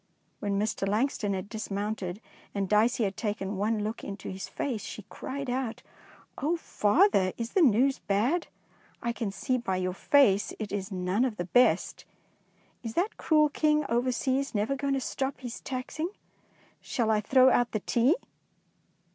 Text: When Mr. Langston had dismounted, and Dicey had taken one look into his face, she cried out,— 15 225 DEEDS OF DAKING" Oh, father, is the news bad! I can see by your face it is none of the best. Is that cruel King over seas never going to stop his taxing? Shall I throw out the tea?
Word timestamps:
When 0.39 0.57
Mr. 0.57 0.87
Langston 0.87 1.35
had 1.35 1.47
dismounted, 1.47 2.21
and 2.55 2.67
Dicey 2.67 3.03
had 3.03 3.15
taken 3.15 3.55
one 3.55 3.83
look 3.83 4.03
into 4.03 4.31
his 4.31 4.49
face, 4.49 4.83
she 4.83 5.03
cried 5.09 5.47
out,— 5.47 5.83
15 6.41 6.57
225 6.57 6.97
DEEDS 6.97 7.07
OF 7.07 7.11
DAKING" 7.13 7.19
Oh, 7.27 7.29
father, 7.29 7.33
is 7.37 7.51
the 7.51 7.61
news 7.77 7.99
bad! 7.99 8.47
I 9.03 9.11
can 9.13 9.31
see 9.31 9.59
by 9.59 9.77
your 9.77 9.93
face 9.93 10.53
it 10.57 10.71
is 10.71 10.91
none 10.91 11.23
of 11.23 11.37
the 11.37 11.45
best. 11.45 12.05
Is 12.81 12.95
that 12.95 13.17
cruel 13.17 13.49
King 13.49 13.85
over 13.89 14.11
seas 14.11 14.55
never 14.55 14.75
going 14.75 14.95
to 14.95 14.99
stop 14.99 15.41
his 15.41 15.59
taxing? 15.61 16.09
Shall 16.81 17.11
I 17.11 17.21
throw 17.21 17.51
out 17.51 17.71
the 17.71 17.81
tea? 17.81 18.15